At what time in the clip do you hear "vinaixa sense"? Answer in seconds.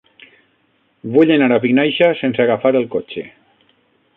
1.67-2.45